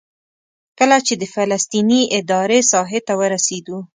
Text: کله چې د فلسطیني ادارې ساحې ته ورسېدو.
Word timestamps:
کله 0.79 0.97
چې 1.05 1.13
د 1.21 1.23
فلسطیني 1.35 2.01
ادارې 2.17 2.59
ساحې 2.71 2.99
ته 3.07 3.13
ورسېدو. 3.21 3.77